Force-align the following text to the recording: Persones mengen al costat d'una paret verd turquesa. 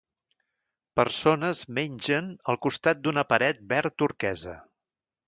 Persones 0.99 1.61
mengen 1.79 2.31
al 2.53 2.59
costat 2.67 3.05
d'una 3.05 3.25
paret 3.35 3.61
verd 3.75 3.97
turquesa. 4.05 4.57